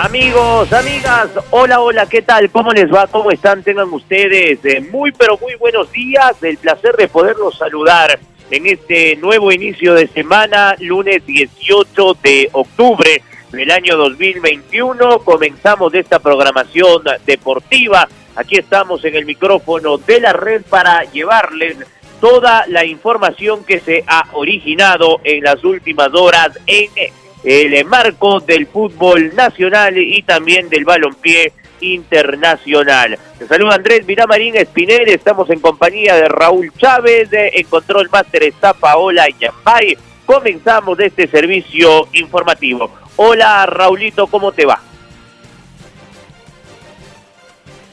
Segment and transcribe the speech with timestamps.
[0.00, 2.48] Amigos, amigas, hola, hola, ¿qué tal?
[2.50, 3.08] ¿Cómo les va?
[3.08, 3.64] ¿Cómo están?
[3.64, 6.40] Tengan ustedes eh, muy, pero muy buenos días.
[6.40, 8.16] El placer de poderlos saludar
[8.48, 15.18] en este nuevo inicio de semana, lunes 18 de octubre del año 2021.
[15.18, 18.08] Comenzamos esta programación deportiva.
[18.36, 21.76] Aquí estamos en el micrófono de la red para llevarles
[22.20, 26.88] toda la información que se ha originado en las últimas horas en
[27.44, 33.18] el marco del fútbol nacional y también del balompié internacional.
[33.38, 38.72] Te saluda Andrés Viramarín Espinel, estamos en compañía de Raúl Chávez, en Control Master está
[38.74, 39.96] Paola Yambay.
[40.26, 42.90] Comenzamos este servicio informativo.
[43.16, 44.80] Hola Raulito, ¿cómo te va?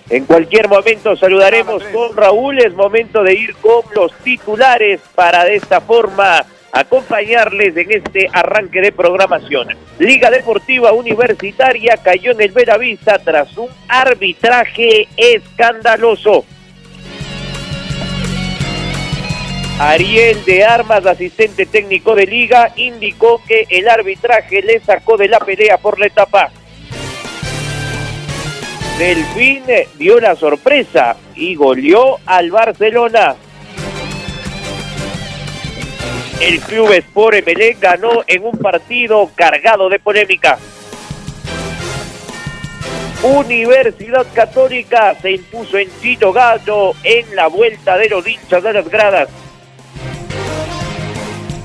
[0.10, 5.56] En cualquier momento saludaremos con Raúl, es momento de ir con los titulares para de
[5.56, 9.70] esta forma acompañarles en este arranque de programación.
[10.00, 16.46] Liga Deportiva Universitaria cayó en el Veravista tras un arbitraje escandaloso.
[19.80, 25.40] Ariel de Armas, asistente técnico de Liga, indicó que el arbitraje le sacó de la
[25.40, 26.50] pelea por la etapa.
[28.98, 29.64] Delfín
[29.96, 33.36] dio la sorpresa y goleó al Barcelona.
[36.40, 40.60] El club Sport Emelec ganó en un partido cargado de polémica.
[43.24, 48.90] Universidad Católica se impuso en Chito Gallo en la vuelta de los hinchas de las
[48.90, 49.30] gradas.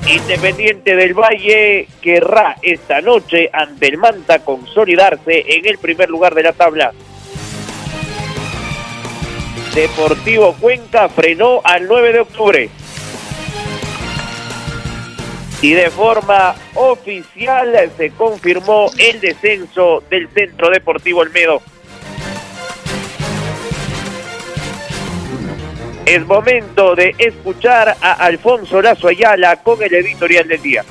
[0.07, 6.45] Independiente del Valle querrá esta noche ante el Manta consolidarse en el primer lugar de
[6.45, 6.93] la tabla.
[9.75, 12.71] Deportivo Cuenca frenó al 9 de octubre
[15.63, 21.61] y de forma oficial se confirmó el descenso del Centro Deportivo Olmedo.
[26.07, 30.85] Es momento de escuchar a Alfonso Lazo Ayala con el editorial del día.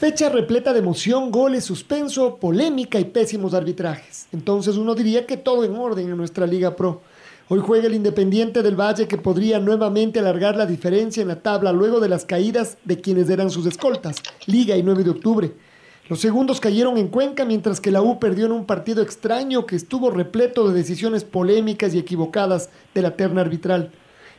[0.00, 4.26] Fecha repleta de emoción, goles, suspenso, polémica y pésimos arbitrajes.
[4.32, 7.02] Entonces uno diría que todo en orden en nuestra Liga Pro.
[7.46, 11.72] Hoy juega el Independiente del Valle que podría nuevamente alargar la diferencia en la tabla
[11.72, 14.16] luego de las caídas de quienes eran sus escoltas,
[14.46, 15.52] Liga y 9 de octubre.
[16.08, 19.76] Los segundos cayeron en Cuenca mientras que la U perdió en un partido extraño que
[19.76, 23.90] estuvo repleto de decisiones polémicas y equivocadas de la terna arbitral.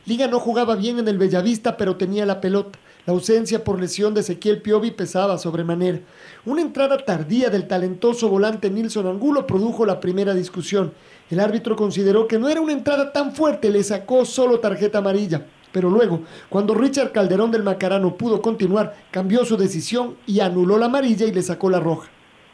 [0.04, 2.76] Liga no jugaba bien en el Bellavista pero tenía la pelota.
[3.06, 6.00] La ausencia por lesión de Ezequiel Piovi pesaba sobremanera.
[6.44, 10.92] Una entrada tardía del talentoso volante Nilson Angulo produjo la primera discusión
[11.28, 15.44] el árbitro consideró que no era una entrada tan fuerte, le sacó solo tarjeta amarilla.
[15.72, 20.86] Pero luego, cuando Richard Calderón del Macarano pudo continuar, cambió su decisión y anuló la
[20.86, 22.08] amarilla y le sacó la roja.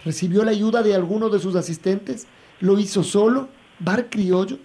[0.05, 2.27] ¿Recibió la ayuda de alguno de sus asistentes?
[2.61, 3.49] ¿Lo hizo solo?
[3.79, 4.59] ¿Bar criollo?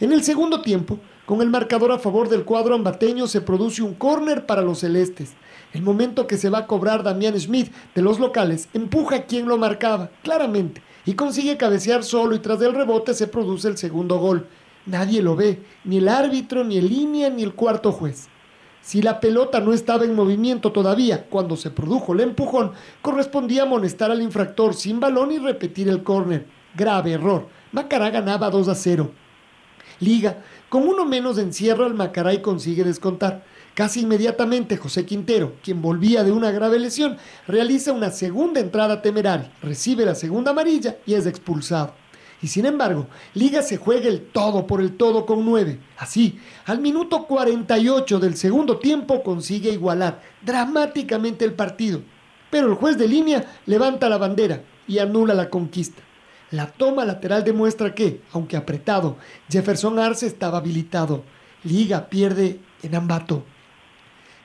[0.00, 3.94] En el segundo tiempo, con el marcador a favor del cuadro ambateño, se produce un
[3.94, 5.32] córner para los celestes.
[5.72, 9.48] El momento que se va a cobrar Damián Smith de los locales empuja a quien
[9.48, 14.18] lo marcaba, claramente y consigue cabecear solo y tras del rebote se produce el segundo
[14.18, 14.46] gol.
[14.86, 18.28] Nadie lo ve, ni el árbitro, ni el línea, ni el cuarto juez.
[18.82, 24.10] Si la pelota no estaba en movimiento todavía cuando se produjo el empujón, correspondía amonestar
[24.10, 26.46] al infractor sin balón y repetir el córner.
[26.76, 27.48] Grave error.
[27.72, 29.10] Macará ganaba 2 a 0.
[30.00, 33.44] Liga, con uno menos encierro, el Macará y consigue descontar.
[33.74, 37.16] Casi inmediatamente José Quintero, quien volvía de una grave lesión,
[37.48, 41.92] realiza una segunda entrada temeraria, recibe la segunda amarilla y es expulsado.
[42.40, 45.80] Y sin embargo, Liga se juega el todo por el todo con 9.
[45.96, 52.02] Así, al minuto 48 del segundo tiempo consigue igualar dramáticamente el partido.
[52.50, 56.02] Pero el juez de línea levanta la bandera y anula la conquista.
[56.50, 59.16] La toma lateral demuestra que, aunque apretado,
[59.48, 61.24] Jefferson Arce estaba habilitado.
[61.64, 63.44] Liga pierde en Ambato.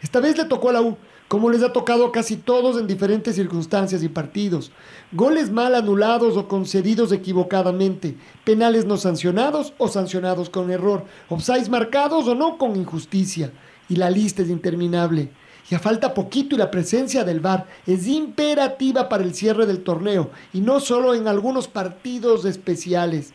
[0.01, 0.97] Esta vez le tocó a la U,
[1.27, 4.71] como les ha tocado a casi todos en diferentes circunstancias y partidos.
[5.11, 12.27] Goles mal anulados o concedidos equivocadamente, penales no sancionados o sancionados con error, offsides marcados
[12.27, 13.51] o no con injusticia.
[13.89, 15.31] Y la lista es interminable.
[15.69, 20.31] Ya falta poquito y la presencia del VAR es imperativa para el cierre del torneo
[20.51, 23.33] y no solo en algunos partidos especiales.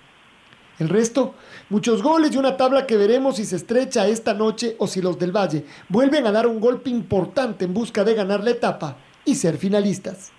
[0.79, 1.35] El resto,
[1.71, 5.19] muchos goles y una tabla que veremos si se estrecha esta noche o si los
[5.19, 9.37] del Valle vuelven a dar un golpe importante en busca de ganar la etapa y
[9.37, 10.33] ser finalistas.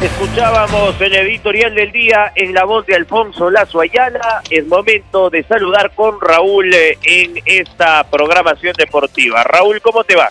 [0.00, 4.42] Escuchábamos el editorial del día en la voz de Alfonso Lazo Ayala.
[4.50, 9.44] Es momento de saludar con Raúl eh, en esta programación deportiva.
[9.44, 10.28] Raúl, ¿cómo te va?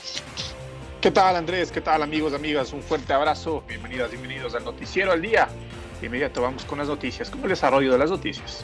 [1.02, 1.72] ¿Qué tal Andrés?
[1.72, 2.74] ¿Qué tal amigos, amigas?
[2.74, 3.64] Un fuerte abrazo.
[3.68, 5.48] Bienvenidas, bienvenidos al Noticiero al Día.
[6.00, 7.28] De inmediato vamos con las noticias.
[7.32, 8.64] ¿Cómo el desarrollo de las noticias?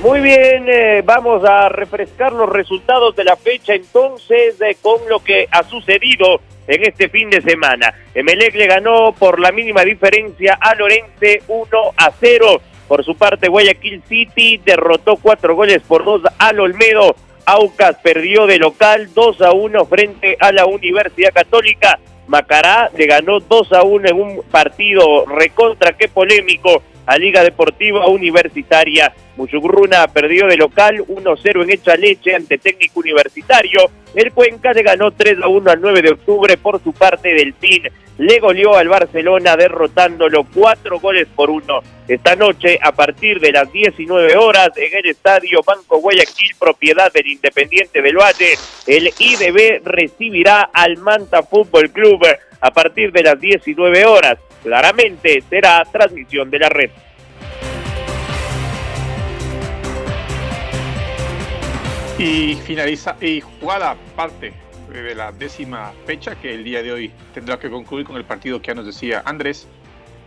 [0.00, 5.22] Muy bien, eh, vamos a refrescar los resultados de la fecha entonces eh, con lo
[5.22, 7.92] que ha sucedido en este fin de semana.
[8.14, 11.68] Emelec le ganó por la mínima diferencia a Lorense 1
[11.98, 12.62] a 0.
[12.88, 17.14] Por su parte, Guayaquil City derrotó cuatro goles por dos al Olmedo.
[17.48, 21.96] Aucas perdió de local 2 a 1 frente a la Universidad Católica.
[22.26, 28.08] Macará le ganó 2 a 1 en un partido recontra que polémico a Liga Deportiva
[28.08, 29.14] Universitaria.
[29.36, 33.90] Muchugruna perdió de local 1-0 en Hecha Leche ante técnico universitario.
[34.12, 37.54] El Cuenca le ganó 3 a 1 al 9 de octubre por su parte del
[37.54, 37.84] TIN.
[38.18, 41.82] Le goleó al Barcelona derrotándolo 4 goles por 1.
[42.08, 47.26] Esta noche, a partir de las 19 horas, en el estadio Banco Guayaquil, propiedad del
[47.26, 48.54] Independiente del Valle,
[48.86, 52.26] el IDB recibirá al Manta Fútbol Club
[52.60, 54.38] a partir de las 19 horas.
[54.62, 56.90] Claramente será transmisión de la red.
[62.18, 64.65] Y finaliza y jugada parte
[65.02, 68.60] de la décima fecha que el día de hoy tendrá que concluir con el partido
[68.60, 69.66] que ya nos decía Andrés.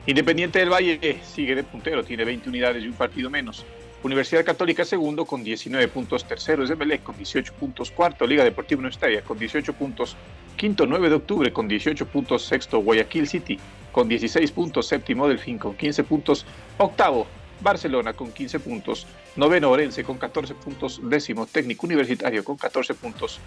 [0.05, 3.65] Independiente del Valle sigue de puntero, tiene 20 unidades y un partido menos.
[4.01, 8.79] Universidad Católica segundo con 19 puntos, tercero es Emelec con 18 puntos, cuarto Liga Deportiva
[8.79, 10.15] Universitaria con 18 puntos,
[10.55, 13.59] quinto 9 de octubre con 18 puntos, sexto Guayaquil City
[13.91, 16.45] con 16 puntos, séptimo Delfín con 15 puntos,
[16.77, 17.27] octavo
[17.59, 19.05] Barcelona con 15 puntos,
[19.35, 23.41] noveno Orense con 14 puntos, décimo Técnico Universitario con 14 puntos,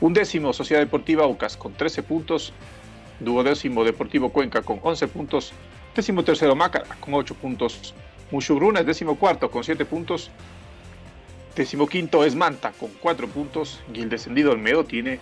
[0.00, 2.52] undécimo Sociedad Deportiva Aucas con 13 puntos,
[3.20, 5.52] duodécimo Deportivo Cuenca con 11 puntos,
[5.94, 7.94] décimo tercero Mácara con 8 puntos,
[8.30, 10.30] Mushugruna es décimo cuarto con 7 puntos,
[11.56, 13.80] décimo quinto es Manta con 4 puntos.
[13.92, 15.18] Y el descendido Olmedo tiene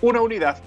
[0.00, 0.62] una unidad.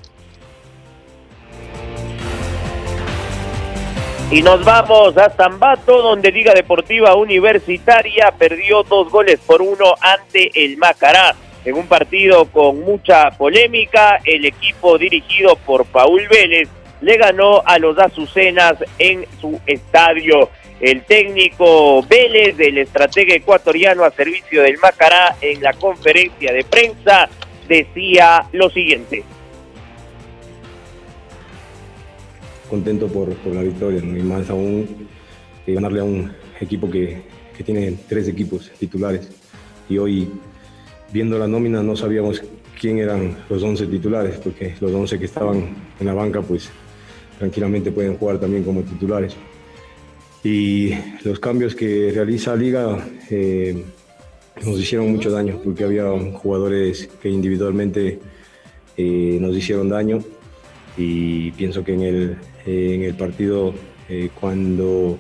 [4.30, 10.52] Y nos vamos a Zambato, donde Liga Deportiva Universitaria perdió dos goles por uno ante
[10.54, 11.34] el Macará.
[11.68, 16.70] En un partido con mucha polémica, el equipo dirigido por Paul Vélez
[17.02, 20.50] le ganó a los Azucenas en su estadio.
[20.80, 27.28] El técnico Vélez, del estratega ecuatoriano a servicio del Macará, en la conferencia de prensa,
[27.68, 29.26] decía lo siguiente.
[32.70, 35.10] contento por, la victoria, y más aún
[35.66, 37.24] que ganarle a un equipo que,
[37.58, 39.30] que, tiene tres equipos titulares.
[39.90, 40.30] Y hoy,
[41.12, 42.42] viendo la nómina, no sabíamos
[42.80, 46.70] quién eran los 11 titulares, porque los 11 que estaban en la banca, pues
[47.40, 49.36] tranquilamente pueden jugar también como titulares.
[50.44, 50.92] Y
[51.24, 53.84] los cambios que realiza Liga eh,
[54.64, 58.20] nos hicieron mucho daño, porque había jugadores que individualmente
[58.96, 60.20] eh, nos hicieron daño
[60.98, 63.74] y pienso que en el, en el partido
[64.10, 65.20] eh, cuando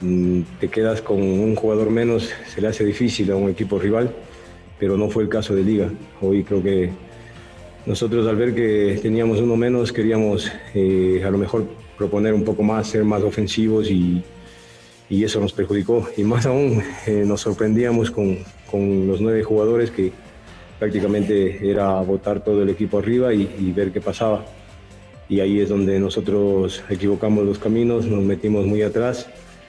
[0.00, 4.14] mm, te quedas con un jugador menos se le hace difícil a un equipo rival,
[4.80, 5.90] pero no fue el caso de Liga.
[6.22, 6.90] Hoy creo que
[7.84, 11.66] nosotros al ver que teníamos uno menos queríamos eh, a lo mejor
[11.98, 14.24] proponer un poco más, ser más ofensivos y,
[15.10, 16.08] y eso nos perjudicó.
[16.16, 18.38] Y más aún eh, nos sorprendíamos con,
[18.70, 20.12] con, los nueve jugadores que
[20.78, 24.46] prácticamente era botar todo el equipo arriba y, ver qué pasaba
[25.28, 29.28] y ahí es donde nosotros equivocamos los caminos, nos metimos muy atrás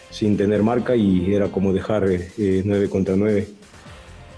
[0.10, 3.61] sin tener marca y era como dejar eh, 9 contra 9.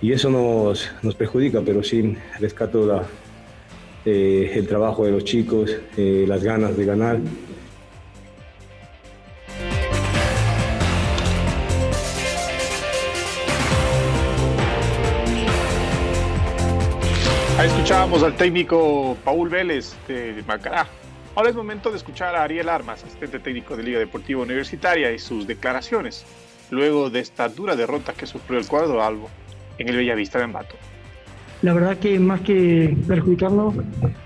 [0.03, 3.07] Y eso nos, nos perjudica, pero sí rescato
[4.03, 7.19] eh, el trabajo de los chicos, eh, las ganas de ganar.
[17.57, 20.86] Ahí escuchábamos al técnico Paul Vélez de Macará.
[21.33, 25.19] Ahora es momento de escuchar a Ariel Armas, asistente técnico de Liga Deportiva Universitaria, y
[25.19, 26.25] sus declaraciones
[26.72, 29.29] luego de esta dura derrota que sufrió el cuadro Albo
[29.77, 30.75] en el Bellavista de Ambato.
[31.62, 33.75] La verdad que más que perjudicarnos,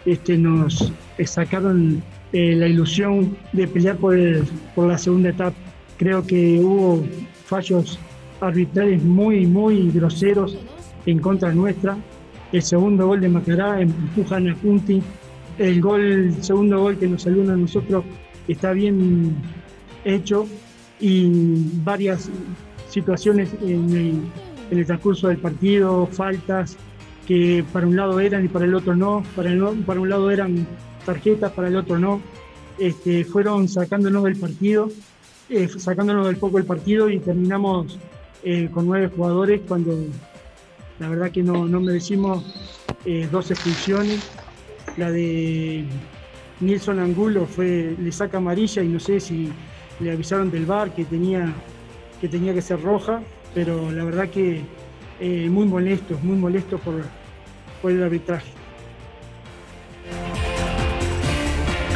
[0.06, 0.92] este, nos
[1.24, 2.02] sacaron
[2.34, 4.18] eh, la ilusión de pelear por,
[4.74, 5.56] por la segunda etapa.
[5.98, 7.06] Creo que hubo
[7.46, 8.00] fallos
[8.42, 10.58] arbitrales muy, muy groseros
[11.06, 11.98] en contra nuestra.
[12.52, 15.02] El segundo gol de Macará empujan a Punti.
[15.58, 18.04] El gol, el segundo gol que nos salió a nosotros
[18.48, 19.36] está bien
[20.06, 20.48] hecho
[21.00, 21.30] y
[21.84, 22.30] varias
[22.90, 24.22] situaciones en el,
[24.72, 26.78] en el transcurso del partido, faltas
[27.28, 30.32] que para un lado eran y para el otro no, para, el, para un lado
[30.32, 30.66] eran
[31.06, 32.22] tarjetas, para el otro no,
[32.80, 34.90] este, fueron sacándonos del partido,
[35.50, 37.98] eh, sacándonos del poco del partido y terminamos
[38.44, 39.98] eh, con nueve jugadores cuando
[41.00, 42.46] la verdad que no, no merecimos
[43.06, 44.30] eh, dos expulsiones.
[44.96, 45.86] La de
[46.60, 49.50] Nilson Angulo fue, le saca amarilla y no sé si
[50.00, 51.54] le avisaron del bar que tenía
[52.22, 53.22] que, tenía que ser roja,
[53.58, 54.62] pero la verdad que
[55.20, 56.94] eh, muy molesto, muy molesto por,
[57.82, 58.52] por el arbitraje.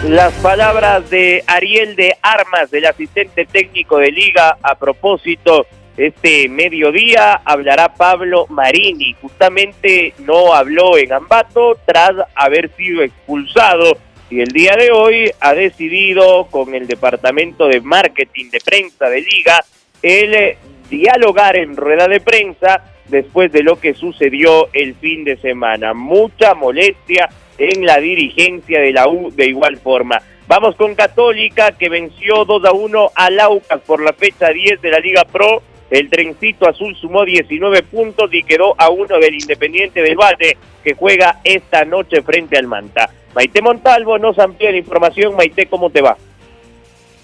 [0.08, 7.34] Las palabras de Ariel de Armas, del asistente técnico de Liga, a propósito, este mediodía
[7.46, 9.16] hablará Pablo Marini.
[9.22, 14.00] Justamente no habló en Ambato tras haber sido expulsado
[14.32, 19.22] y el día de hoy ha decidido con el departamento de marketing de prensa de
[19.22, 19.64] Liga
[20.02, 20.58] el
[20.92, 25.94] dialogar en rueda de prensa después de lo que sucedió el fin de semana.
[25.96, 30.22] Mucha molestia en la dirigencia de la U de igual forma.
[30.48, 34.92] Vamos con Católica que venció 2 a 1 a Laucas por la fecha 10 de
[34.92, 35.64] la Liga Pro.
[35.90, 40.94] El trencito azul sumó 19 puntos y quedó a uno del Independiente del Valle que
[40.94, 43.10] juega esta noche frente al Manta.
[43.34, 45.36] Maite Montalvo nos amplía la información.
[45.36, 46.18] Maite, ¿cómo te va?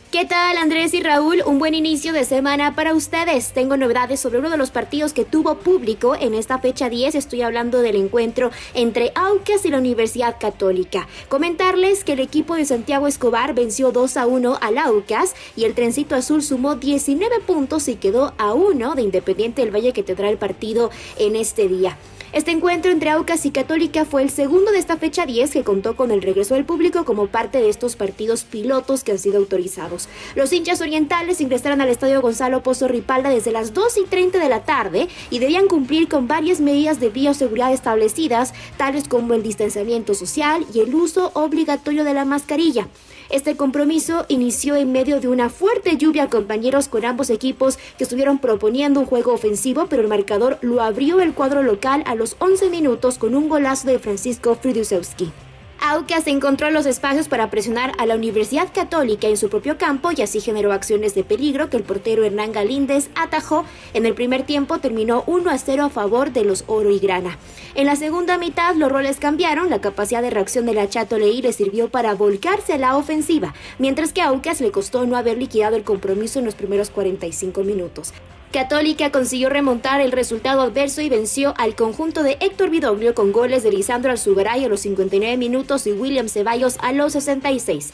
[0.09, 1.43] ¿Qué tal Andrés y Raúl?
[1.45, 3.51] Un buen inicio de semana para ustedes.
[3.51, 7.13] Tengo novedades sobre uno de los partidos que tuvo público en esta fecha 10.
[7.13, 11.09] Estoy hablando del encuentro entre Aucas y la Universidad Católica.
[11.27, 15.73] Comentarles que el equipo de Santiago Escobar venció 2 a 1 al Aucas y el
[15.73, 20.29] Trencito Azul sumó 19 puntos y quedó a 1 de Independiente del Valle que tendrá
[20.29, 21.97] el partido en este día.
[22.33, 25.95] Este encuentro entre Aucas y Católica fue el segundo de esta fecha 10 que contó
[25.95, 29.96] con el regreso del público como parte de estos partidos pilotos que han sido autorizados.
[30.35, 34.49] Los hinchas orientales ingresaron al estadio Gonzalo Pozo Ripalda desde las 2 y 30 de
[34.49, 40.13] la tarde y debían cumplir con varias medidas de bioseguridad establecidas, tales como el distanciamiento
[40.13, 42.87] social y el uso obligatorio de la mascarilla.
[43.29, 48.39] Este compromiso inició en medio de una fuerte lluvia, compañeros con ambos equipos que estuvieron
[48.39, 52.69] proponiendo un juego ofensivo, pero el marcador lo abrió el cuadro local a los 11
[52.69, 55.31] minutos con un golazo de Francisco Fridiusewski.
[55.79, 60.21] Aucas encontró los espacios para presionar a la Universidad Católica en su propio campo y
[60.21, 63.63] así generó acciones de peligro que el portero Hernán Galíndez atajó.
[63.93, 67.37] En el primer tiempo terminó 1 a 0 a favor de los Oro y Grana.
[67.75, 71.43] En la segunda mitad los roles cambiaron, la capacidad de reacción de la Chato Leí
[71.43, 75.37] le sirvió para volcarse a la ofensiva, mientras que a Aucas le costó no haber
[75.37, 78.13] liquidado el compromiso en los primeros 45 minutos.
[78.51, 83.61] Católica consiguió remontar el resultado adverso y venció al conjunto de Héctor Vidoglio con goles
[83.63, 87.91] de Lisandro Alzugaray a los 59 minutos y William Ceballos a los 66.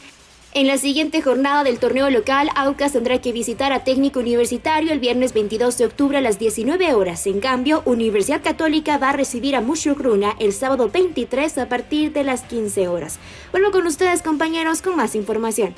[0.55, 4.99] En la siguiente jornada del torneo local, Aucas tendrá que visitar a Técnico Universitario el
[4.99, 7.25] viernes 22 de octubre a las 19 horas.
[7.25, 12.23] En cambio, Universidad Católica va a recibir a Mushugruna el sábado 23 a partir de
[12.23, 13.17] las 15 horas.
[13.51, 15.73] Vuelvo con ustedes, compañeros, con más información.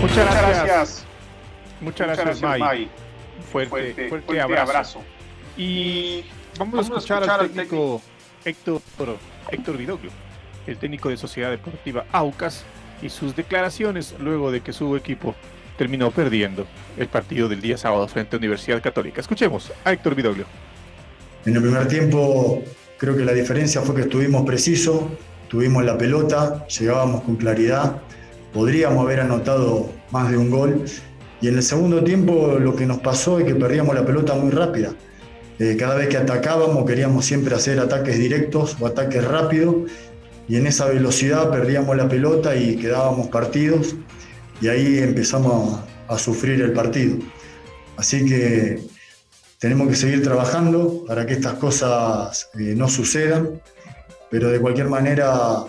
[0.00, 1.04] Muchas gracias.
[1.80, 2.90] Muchas gracias, May.
[3.50, 5.02] Fuerte, fuerte, abrazo.
[5.56, 6.24] Y
[6.58, 8.00] vamos, a escuchar, al técnico,
[8.44, 8.80] Héctor,
[9.50, 10.10] Héctor Vidoglio,
[10.66, 12.64] el técnico de Sociedad Deportiva Aucas,
[13.02, 15.34] y sus declaraciones luego de que su equipo
[15.78, 16.66] terminó perdiendo
[16.98, 19.20] el partido del día sábado frente a Universidad Católica.
[19.20, 20.44] Escuchemos a Héctor Vidoglio.
[21.46, 22.62] En el primer tiempo
[22.98, 25.04] creo que la diferencia fue que estuvimos precisos,
[25.48, 28.02] tuvimos la pelota, llegábamos con claridad
[28.52, 30.84] podríamos haber anotado más de un gol.
[31.40, 34.50] Y en el segundo tiempo lo que nos pasó es que perdíamos la pelota muy
[34.50, 34.94] rápida.
[35.58, 39.90] Eh, cada vez que atacábamos queríamos siempre hacer ataques directos o ataques rápidos
[40.48, 43.94] y en esa velocidad perdíamos la pelota y quedábamos partidos
[44.60, 47.18] y ahí empezamos a, sufrir el partido.
[47.96, 48.80] Así que
[49.58, 53.60] tenemos que seguir trabajando para que estas cosas eh, no sucedan,
[54.30, 55.64] pero de cualquier manera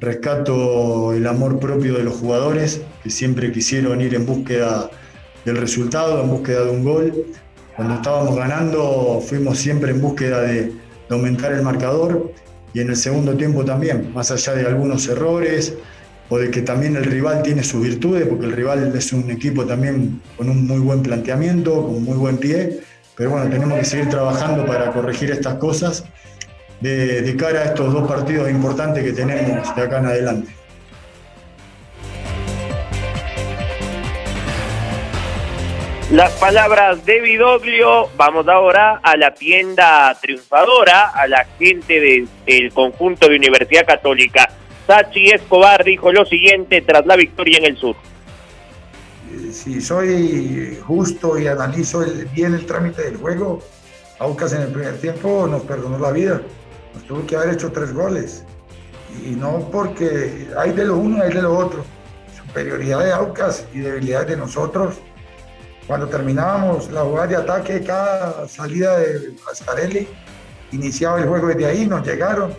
[0.00, 4.90] Rescato el amor propio de los jugadores que siempre quisieron ir en búsqueda
[5.44, 7.26] del resultado, en búsqueda de un gol.
[7.76, 10.72] Cuando estábamos ganando fuimos siempre en búsqueda de,
[11.10, 12.32] aumentar el marcador.
[12.72, 15.74] Y en el segundo tiempo también, más allá de algunos errores
[16.28, 19.66] o de que también el rival tiene sus virtudes, porque el rival es un equipo
[19.66, 22.80] también con un muy buen planteamiento, con muy buen pie,
[23.16, 26.04] pero bueno, tenemos que seguir trabajando para corregir estas cosas
[26.80, 30.60] de, de cara a estos dos partidos importantes que tenemos de acá en adelante.
[36.10, 43.28] Las palabras de Vidoglio, vamos ahora a la tienda triunfadora, a la gente del conjunto
[43.28, 44.50] de Universidad Católica.
[44.88, 47.94] Sachi Escobar dijo lo siguiente tras la victoria en el sur.
[49.32, 53.62] Eh, si soy justo y analizo bien el trámite del juego,
[54.18, 56.42] Aucas en el primer tiempo nos perdonó la vida.
[56.94, 58.44] Nos tuvo que haber hecho tres goles.
[59.24, 61.84] Y no porque hay de lo uno, hay de lo otro.
[62.46, 65.00] Superioridad de Aucas y debilidad de nosotros
[65.90, 70.06] cuando terminábamos la jugada de ataque, cada salida de Ascarelli,
[70.70, 72.54] iniciaba el juego desde ahí, nos llegaron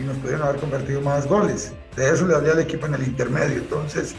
[0.00, 1.72] y nos pudieron haber convertido más goles.
[1.94, 3.58] De eso le hablé al equipo en el intermedio.
[3.58, 4.16] Entonces,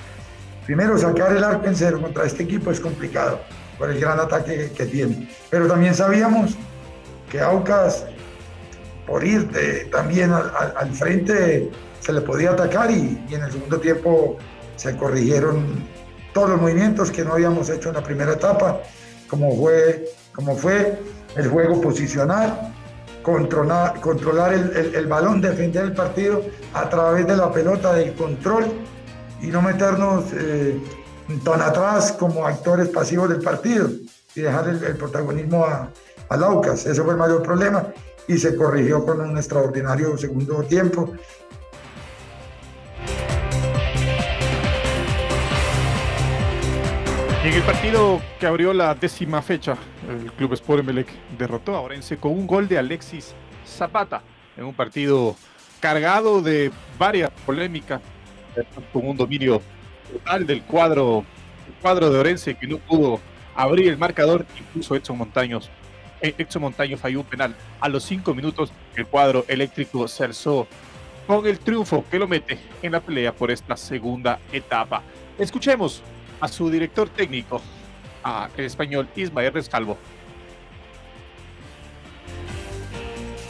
[0.66, 3.42] primero sacar el arco en cero contra este equipo es complicado
[3.78, 5.30] por el gran ataque que tiene.
[5.50, 6.56] Pero también sabíamos
[7.30, 8.06] que Aucas,
[9.08, 9.50] por ir
[9.90, 11.72] también al, frente,
[12.02, 14.38] se le podía atacar y, en el segundo tiempo
[14.76, 15.88] se corrigieron
[16.34, 18.82] todos los movimientos que no habíamos hecho en la primera etapa,
[19.28, 21.00] como fue, como fue
[21.36, 22.74] el juego posicional,
[23.24, 28.66] controlar, controlar el, balón, defender el partido a través de la pelota, del control
[29.42, 30.80] y no meternos eh,
[31.44, 33.90] tan atrás como actores pasivos del partido
[34.36, 35.90] y dejar el, protagonismo a,
[36.30, 36.86] a Laucas.
[36.86, 37.88] Ese fue el mayor problema
[38.28, 41.14] y se corrigió con un extraordinario segundo tiempo
[47.48, 49.78] en el partido que abrió la décima fecha,
[50.10, 51.08] el Club Sport Emelec
[51.38, 53.34] derrotó a Orense con un gol de Alexis
[53.66, 54.22] Zapata
[54.58, 55.34] en un partido
[55.80, 58.02] cargado de varias polémicas,
[58.92, 59.62] con un dominio
[60.12, 61.24] total del cuadro,
[61.82, 63.22] cuadro de Orense que no pudo
[63.56, 65.70] abrir el marcador, incluso Edson Montaños.
[66.22, 68.72] Edson Montaño falló un penal a los cinco minutos.
[68.96, 70.68] El cuadro eléctrico se alzó
[71.26, 75.02] con el triunfo que lo mete en la pelea por esta segunda etapa.
[75.38, 76.02] Escuchemos
[76.40, 77.62] a su director técnico,
[78.24, 79.98] a el español Ismael Rescalvo.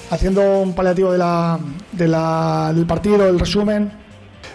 [0.09, 3.91] Haciendo un paliativo del partido, el resumen,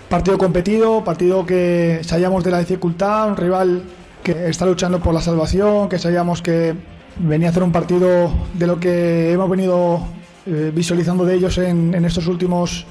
[0.09, 3.83] partido competido, partido que sabíamos de la dificultad, un rival
[4.23, 6.75] que está luchando por la salvación, que sabíamos que
[7.19, 10.01] venía a hacer un partido de lo que hemos venido
[10.47, 12.87] eh, visualizando de ellos en, en estos últimos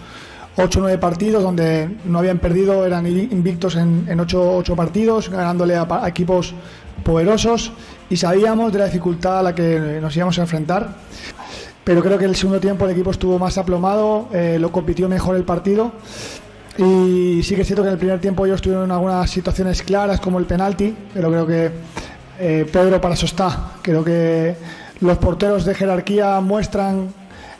[0.57, 5.75] 8 o 9 partidos donde no habían perdido, eran invictos en, en 8, partidos, ganándole
[5.75, 6.53] a, equipos
[7.03, 7.71] poderosos
[8.09, 10.95] y sabíamos de la dificultad a la que nos íbamos a enfrentar.
[11.83, 15.35] Pero creo que el segundo tiempo el equipo estuvo más aplomado, eh, lo compitió mejor
[15.35, 15.93] el partido
[16.77, 20.19] y sí que es cierto que en el primer tiempo ellos tuvieron algunas situaciones claras
[20.19, 21.71] como el penalti, pero creo que
[22.41, 23.73] eh, Pedro para eso está.
[23.83, 24.55] Creo que
[24.99, 27.13] los porteros de jerarquía muestran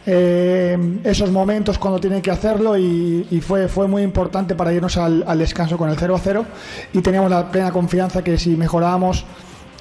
[0.08, 5.38] eh, esos momentos cuando tienen que hacerlo y, fue, fue muy importante para irnos al,
[5.38, 6.46] descanso con el 0 a 0
[6.94, 9.24] y teníamos la plena confianza que si mejorábamos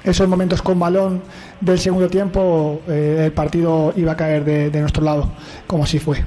[0.04, 1.22] esos momentos con balón
[1.62, 5.30] del segundo tiempo eh, el partido iba a caer de, nuestro lado,
[5.66, 6.22] como así fue.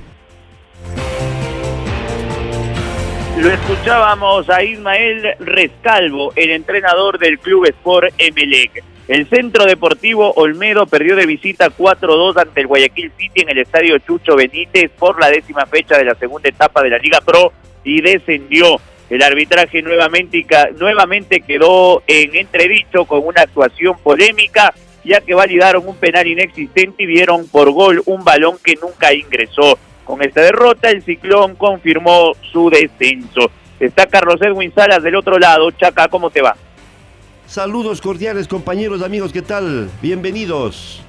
[3.38, 8.84] Lo escuchábamos a Ismael Rescalvo, el entrenador del Club Sport Emelec.
[9.08, 13.98] El Centro Deportivo Olmedo perdió de visita 4-2 ante el Guayaquil City en el Estadio
[13.98, 17.52] Chucho Benítez por la décima fecha de la segunda etapa de la Liga Pro
[17.84, 18.80] y descendió.
[19.10, 20.46] El arbitraje nuevamente,
[20.80, 27.08] nuevamente quedó en entredicho con una actuación polémica, ya que validaron un penal inexistente y
[27.08, 29.80] vieron por gol un balón que nunca ingresó.
[30.06, 33.50] Con esta derrota, el Ciclón confirmó su descenso.
[33.80, 35.72] Está Carlos Edwin Salas del otro lado.
[35.72, 36.56] Chaca, ¿cómo te va?
[37.48, 39.90] Saludos cordiales compañeros, amigos, ¿qué tal?
[40.02, 41.02] Bienvenidos.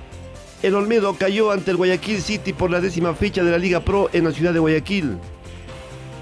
[0.63, 4.09] El Olmedo cayó ante el Guayaquil City por la décima fecha de la Liga Pro
[4.13, 5.19] en la ciudad de Guayaquil.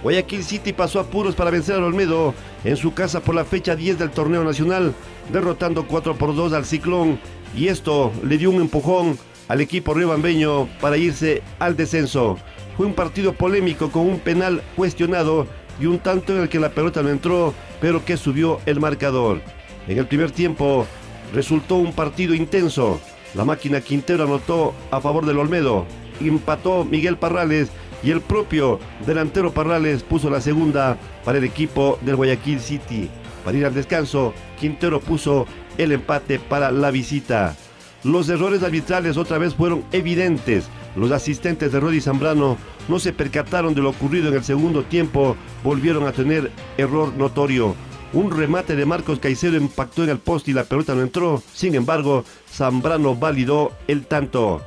[0.03, 3.77] Guayaquil City pasó a puros para vencer al Olmedo en su casa por la fecha
[3.77, 4.95] 10 del torneo nacional,
[5.33, 7.21] derrotando 4 por 2 al Ciclón
[7.57, 12.39] y esto le dio un empujón al equipo riobambeño para irse al descenso.
[12.83, 15.47] Fue un partido polémico con un penal cuestionado
[15.81, 19.40] y un tanto en el que la pelota no entró, pero que subió el marcador.
[19.87, 20.85] En el primer tiempo
[21.33, 23.01] resultó un partido intenso.
[23.37, 25.87] La máquina Quintero anotó a favor del Olmedo.
[26.21, 27.68] Empató Miguel Parrales
[28.03, 33.09] y el propio delantero Parrales puso la segunda para el equipo del Guayaquil City.
[33.45, 35.47] Para ir al descanso, Quintero puso
[35.79, 37.55] el empate para la visita.
[38.03, 40.64] Los errores arbitrales otra vez fueron evidentes.
[40.96, 45.37] Los asistentes de Rodi Zambrano no se percataron de lo ocurrido en el segundo tiempo,
[45.64, 47.74] volvieron a tener error notorio.
[48.12, 51.42] Un remate de Marcos Caicedo impactó en el poste y la pelota no entró.
[51.55, 54.61] Sin embargo, Zambrano validó el tanto.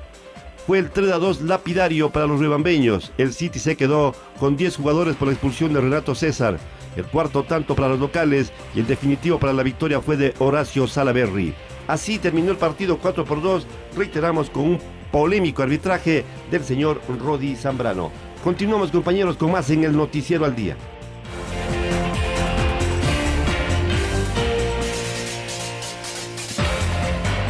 [0.65, 3.11] Fue el 3 a 2 lapidario para los rebambeños.
[3.19, 6.57] El City se quedó con 10 jugadores por la expulsión de Renato César.
[6.95, 10.87] El cuarto tanto para los locales y el definitivo para la victoria fue de Horacio
[10.87, 11.53] Salaberry.
[11.87, 13.67] Así terminó el partido 4 por 2.
[13.95, 14.79] Reiteramos con un
[15.11, 18.11] polémico arbitraje del señor Rodi Zambrano.
[18.43, 20.77] Continuamos compañeros con más en el Noticiero al Día.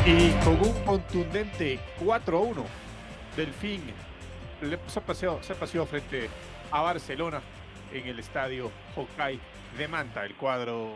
[0.06, 2.64] Y con un contundente 4-1,
[3.36, 3.82] Delfín
[4.88, 6.30] se paseó, se paseó frente
[6.72, 7.42] a Barcelona
[7.92, 9.42] en el estadio Hokkaido
[9.78, 10.26] de Manta.
[10.26, 10.94] El cuadro,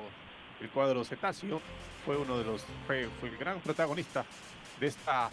[0.61, 1.61] el cuadro cetáceo
[2.05, 4.25] fue uno de los, fue, fue el gran protagonista
[4.79, 5.29] de esta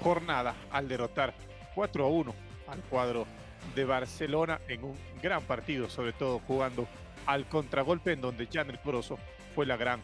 [0.00, 1.34] jornada al derrotar
[1.74, 2.34] 4 a 1
[2.68, 3.26] al cuadro
[3.74, 6.86] de Barcelona en un gran partido, sobre todo jugando
[7.26, 9.18] al contragolpe en donde Janel Corozo
[9.54, 10.00] fue la gran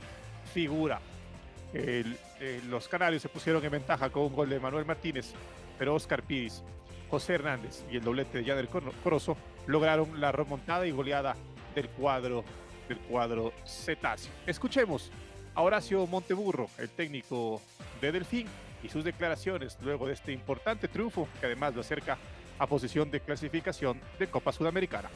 [0.52, 1.00] figura.
[1.72, 2.04] Eh,
[2.68, 5.32] los canarios se pusieron en ventaja con un gol de Manuel Martínez,
[5.78, 6.62] pero Oscar Pidis,
[7.08, 11.36] José Hernández y el doblete de Janel Corozo lograron la remontada y goleada
[11.74, 12.44] del cuadro
[12.88, 14.32] del cuadro cetáceo.
[14.46, 15.12] Escuchemos
[15.54, 17.60] a Horacio Monteburro, el técnico
[18.00, 18.48] de Delfín,
[18.82, 22.18] y sus declaraciones luego de este importante triunfo que además lo acerca
[22.58, 25.08] a posición de clasificación de Copa Sudamericana.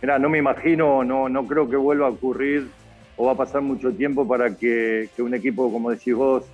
[0.00, 2.68] Mira, no me imagino, no, no creo que vuelva a ocurrir
[3.16, 6.44] o va a pasar mucho tiempo para que, un equipo, como decís vos,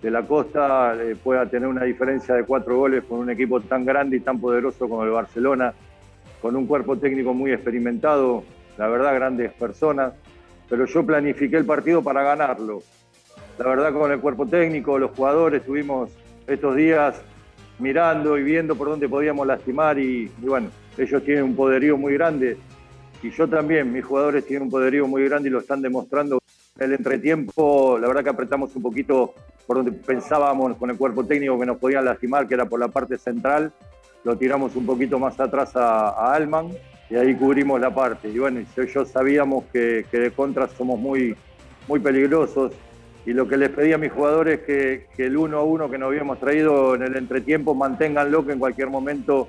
[0.00, 3.84] de la costa eh, pueda tener una diferencia de cuatro goles con un equipo tan
[3.84, 5.72] grande y tan poderoso como el Barcelona,
[6.40, 8.44] con un cuerpo técnico muy experimentado,
[8.78, 10.12] la verdad, grandes personas,
[10.68, 12.82] pero yo planifiqué el partido para ganarlo
[13.58, 16.10] la verdad con el cuerpo técnico, los jugadores, estuvimos
[16.46, 17.20] estos días
[17.78, 22.56] mirando y viendo por dónde podíamos lastimar y, bueno, ellos tienen un poderío muy grande
[23.22, 26.40] y yo también, mis jugadores tienen un poderío muy grande y lo están demostrando.
[26.78, 29.34] En el entretiempo, la verdad que apretamos un poquito
[29.66, 32.88] por donde pensábamos con el cuerpo técnico que nos podían lastimar, que era por la
[32.88, 33.72] parte central,
[34.24, 36.70] lo tiramos un poquito más atrás a, Alman
[37.10, 38.28] y ahí cubrimos la parte.
[38.28, 41.36] Y bueno, ellos sabíamos que, que de contra somos muy,
[41.86, 42.72] muy peligrosos,
[43.24, 45.98] y lo que les pedí a mis jugadores es que, el uno a uno que
[45.98, 49.48] nos habíamos traído en el entretiempo manténganlo, que en cualquier momento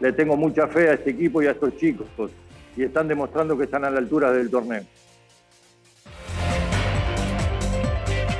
[0.00, 2.06] le tengo mucha fe a este equipo y a estos chicos
[2.76, 4.82] y están demostrando que están a la altura del torneo.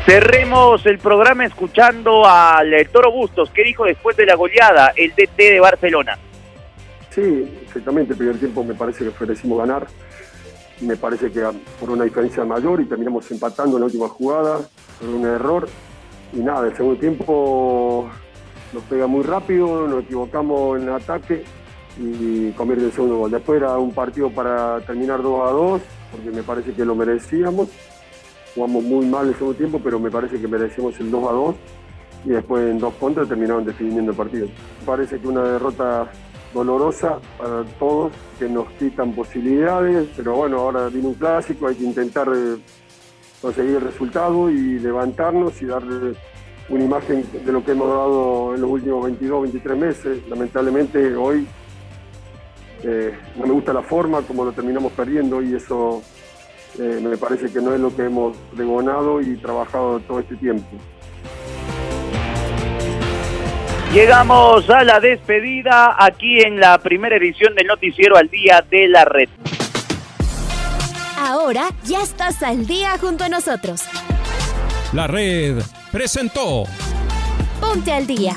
[0.05, 5.37] Cerremos el programa escuchando al Toro Bustos, que dijo después de la goleada el DT
[5.37, 6.19] de Barcelona.
[7.09, 9.87] Sí, exactamente, el primer tiempo me parece que ofrecimos ganar
[10.81, 11.43] me parece que
[11.81, 14.61] por una diferencia mayor y terminamos empatando en la última jugada
[15.01, 15.69] por un error.
[16.33, 18.09] Y nada, el segundo tiempo
[18.73, 21.45] nos pega muy rápido, nos equivocamos en el ataque
[21.99, 23.31] y convierte el segundo gol.
[23.31, 27.69] Después era un partido para terminar 2 a 2, porque me parece que lo merecíamos.
[28.55, 31.55] Jugamos muy mal el segundo tiempo, pero me parece que merecíamos el 2 a 2
[32.25, 34.49] y después en dos contras terminaron definiendo el partido.
[34.87, 36.11] Parece que una derrota
[36.55, 41.85] dolorosa para todos, que nos quitan posibilidades, pero bueno, ahora viene un clásico, hay que
[41.85, 42.57] intentar eh,
[43.43, 46.15] conseguir el resultado y levantarnos y darle
[46.69, 50.29] una imagen de lo que hemos dado en los últimos 22, 23 meses.
[50.29, 51.47] Lamentablemente hoy
[52.83, 56.03] eh, no me gusta la forma como lo terminamos perdiendo y eso
[56.79, 60.67] eh, me parece que no es lo que hemos pregonado y trabajado todo este tiempo.
[63.95, 69.05] Llegamos a la despedida aquí en la primera edición del Noticiero al Día de la
[69.05, 69.29] Red.
[71.17, 73.83] Ahora ya estás al día junto a nosotros.
[74.93, 76.65] La red presentó.
[77.61, 78.35] Ponte al día.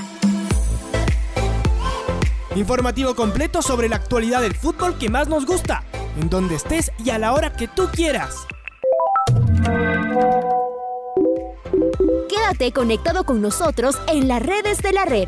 [2.55, 5.83] Informativo completo sobre la actualidad del fútbol que más nos gusta,
[6.21, 8.45] en donde estés y a la hora que tú quieras.
[12.29, 15.27] Quédate conectado con nosotros en las redes de la red.